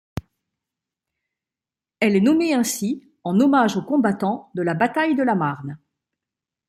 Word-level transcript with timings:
Elle 1.99 2.15
est 2.15 2.21
nommée 2.21 2.55
ainsi 2.55 3.07
en 3.23 3.39
hommage 3.39 3.77
aux 3.77 3.83
combattants 3.83 4.49
de 4.55 4.63
la 4.63 4.73
Bataille 4.73 5.13
de 5.15 5.21
la 5.21 5.35
Marne. 5.35 5.77